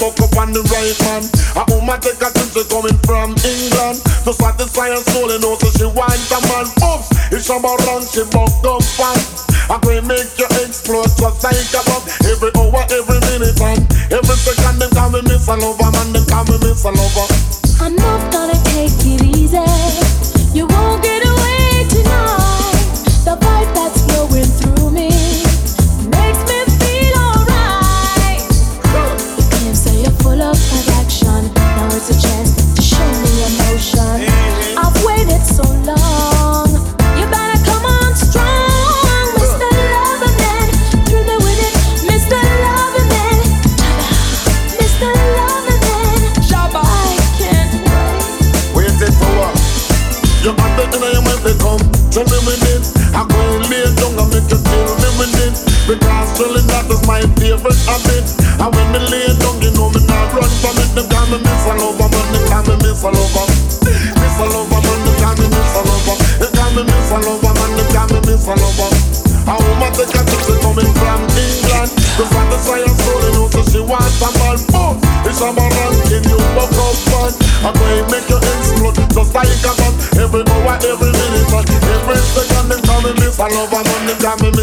buck 0.00 0.16
up 0.24 0.32
on 0.40 0.56
the 0.56 0.64
right 0.72 0.96
man. 1.04 1.22
A 1.60 1.62
woman 1.68 2.00
take 2.00 2.16
a 2.24 2.32
drink 2.32 2.56
she 2.56 2.64
coming 2.72 2.96
from 3.04 3.36
England. 3.44 4.00
To 4.24 4.32
satisfy 4.32 4.88
her 4.88 5.04
soul, 5.12 5.28
you 5.28 5.38
know, 5.44 5.54
so 5.60 5.68
she 5.76 5.84
wants 5.84 6.32
a 6.32 6.40
man. 6.48 6.66
Oops, 6.80 7.06
if 7.36 7.44
she 7.44 7.52
about 7.52 7.78
wrong, 7.84 8.02
she 8.08 8.24
buck 8.32 8.64
up 8.64 8.80
fast. 8.96 9.52
I 9.68 9.76
can 9.78 10.08
make 10.08 10.32
you 10.40 10.48
explode 10.64 11.12
just 11.20 11.44
like 11.44 11.76
a 11.76 11.80
bomb. 11.84 12.02
Every 12.24 12.50
hour, 12.56 12.82
every 12.88 13.20
minute, 13.28 13.60
and 13.60 13.84
every 14.08 14.36
second, 14.40 14.80
they 14.80 14.88
call 14.88 15.12
me 15.12 15.20
Miss 15.28 15.46
a 15.46 15.54
Lover, 15.54 15.92
man, 15.92 16.08
They 16.16 16.24
call 16.24 16.48
me 16.48 16.56
Miss 16.64 16.82
a 16.82 16.90
Lover. 16.90 17.49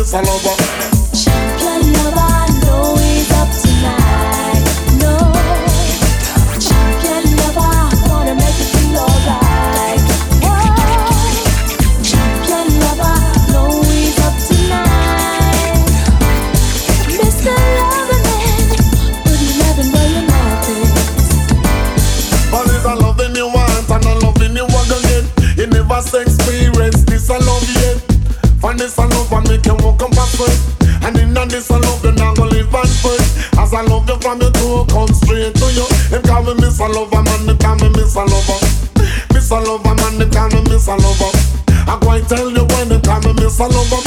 follow 0.08 0.40
up. 0.52 0.97
miss 36.78 36.90
a 36.90 37.00
lover, 37.00 37.24
man, 37.24 37.46
they 37.48 37.56
call 37.56 37.76
me 37.78 37.90
miss 37.90 38.16
a 38.16 38.20
lover. 38.20 38.66
Miss 39.34 39.50
a 39.50 39.60
lover, 39.60 39.96
man, 39.96 40.20
they 40.20 40.30
call 40.30 40.48
me 40.50 40.62
miss 40.70 40.88
a 40.88 40.96
lover. 40.96 41.32
I 41.70 41.98
go 42.00 42.12
and 42.12 42.28
tell 42.28 42.50
you 42.50 42.66
when 42.66 42.90
they 42.90 43.00
call 43.02 43.20
me 43.22 43.34
miss 43.34 43.60
a 43.60 43.64
lover. 43.64 44.07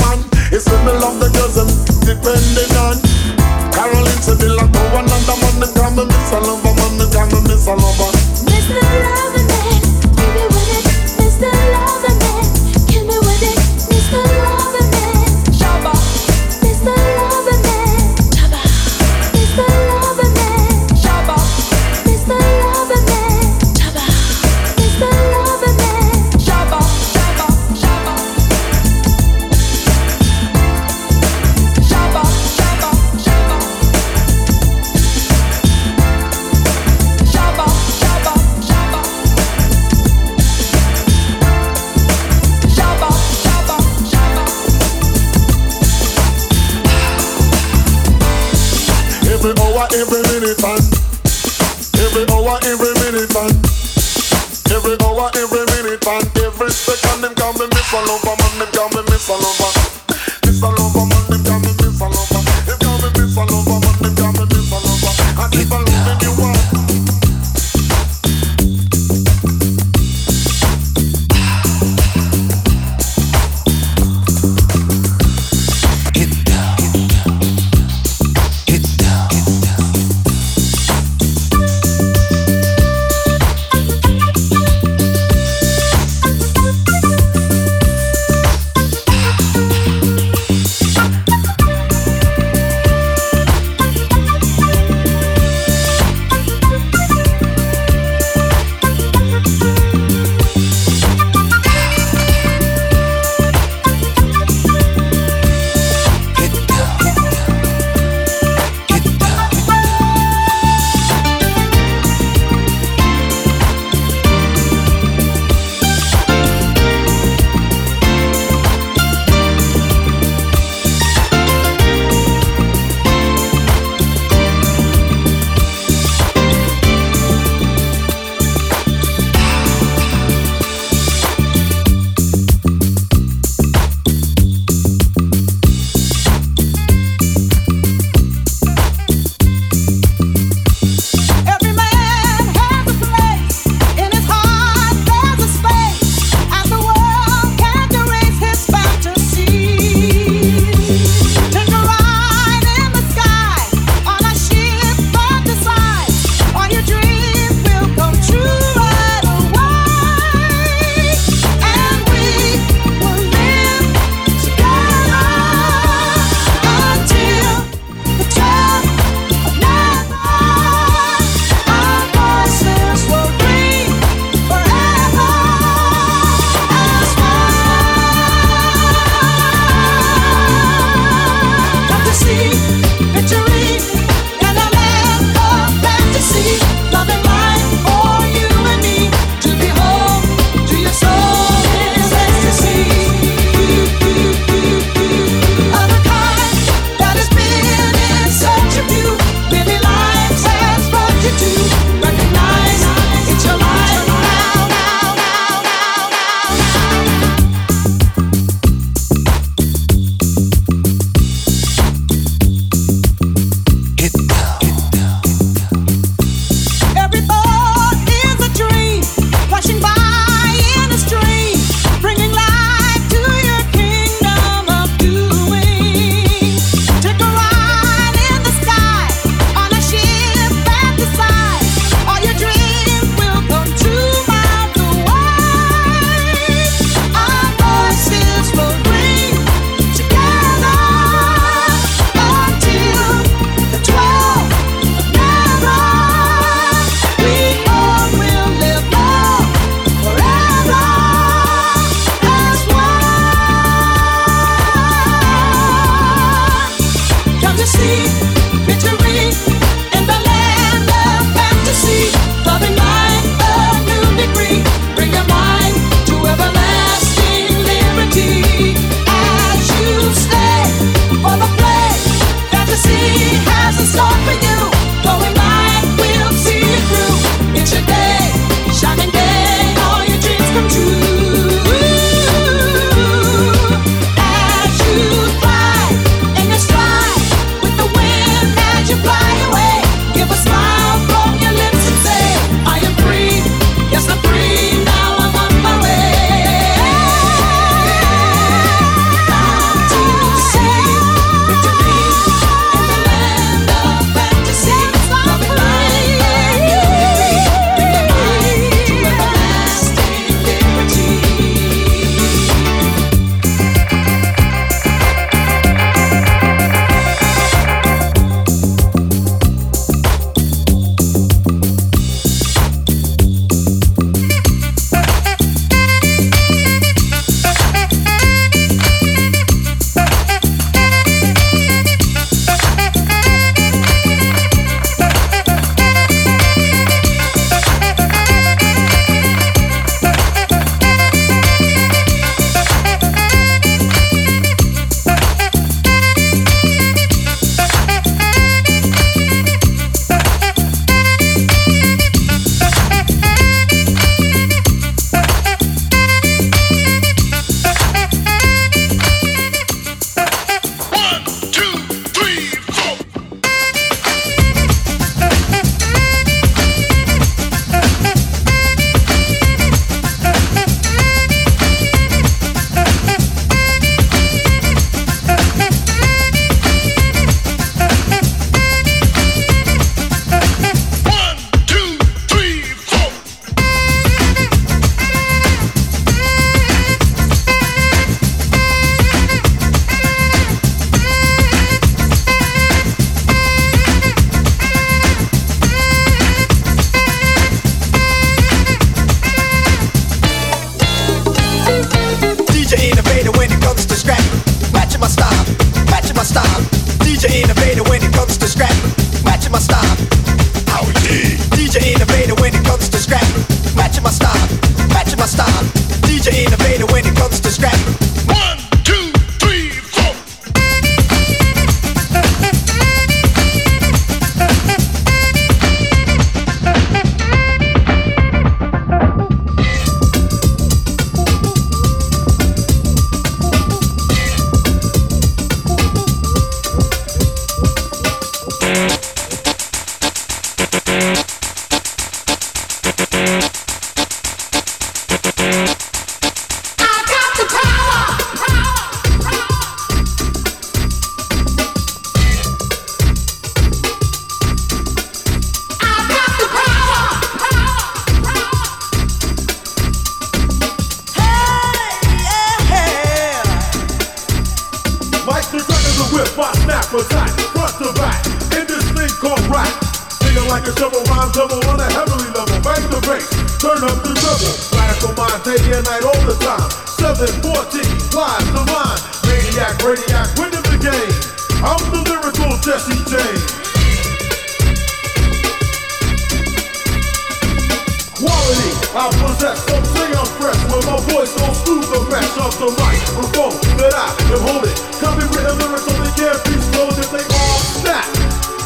lyrics 495.58 495.84
so 495.84 495.92
they 495.98 496.12
can't 496.16 496.42
be 496.44 496.54
if 496.98 497.10
they 497.10 497.24
all 497.24 497.58
snap. 497.80 498.06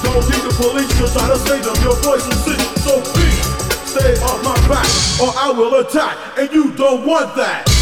Don't 0.03 0.25
need 0.29 0.43
the 0.45 0.53
police 0.57 0.91
to 0.99 1.07
try 1.13 1.29
to 1.29 1.39
save 1.39 1.65
them. 1.65 1.77
Your 1.83 1.97
voice 2.03 2.27
is 2.27 2.45
sick, 2.45 2.61
so 2.83 3.01
please 3.13 3.45
stay 3.89 4.15
off 4.23 4.43
my 4.45 4.57
back 4.69 4.89
or 5.21 5.33
I 5.37 5.51
will 5.51 5.81
attack. 5.81 6.17
And 6.39 6.51
you 6.53 6.73
don't 6.73 7.07
want 7.07 7.35
that. 7.37 7.74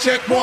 Check 0.00 0.26
one, 0.30 0.39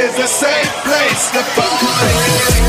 is 0.00 0.18
a 0.18 0.26
safe 0.26 0.72
place 0.84 1.30
to 1.30 1.42
party. 1.60 2.59